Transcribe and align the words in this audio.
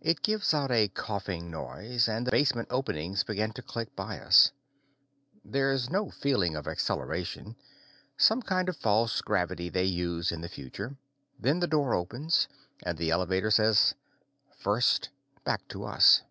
It 0.00 0.22
gives 0.22 0.52
out 0.52 0.72
a 0.72 0.88
coughing 0.88 1.48
noise 1.48 2.08
and 2.08 2.26
the 2.26 2.32
basement 2.32 2.66
openings 2.72 3.22
begin 3.22 3.52
to 3.52 3.62
click 3.62 3.94
by 3.94 4.18
us. 4.18 4.50
There's 5.44 5.88
no 5.88 6.10
feeling 6.10 6.56
of 6.56 6.66
acceleration 6.66 7.54
some 8.16 8.42
kind 8.42 8.68
of 8.68 8.76
false 8.76 9.20
gravity 9.20 9.68
they 9.68 9.84
use 9.84 10.32
in 10.32 10.40
the 10.40 10.48
future. 10.48 10.96
Then 11.38 11.60
the 11.60 11.68
door 11.68 11.94
opens, 11.94 12.48
and 12.82 12.98
the 12.98 13.12
elevator 13.12 13.52
says 13.52 13.94
"first" 14.58 15.10
back 15.44 15.62
at 15.72 15.76
us. 15.76 16.22